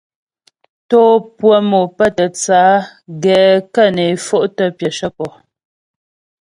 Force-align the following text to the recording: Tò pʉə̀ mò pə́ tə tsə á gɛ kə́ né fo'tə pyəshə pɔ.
Tò 0.89 1.01
pʉə̀ 1.37 1.57
mò 1.69 1.81
pə́ 1.97 2.09
tə 2.17 2.25
tsə 2.35 2.57
á 2.71 2.73
gɛ 3.23 3.37
kə́ 3.73 3.87
né 3.95 4.05
fo'tə 4.25 4.65
pyəshə 4.77 5.07
pɔ. 5.17 5.25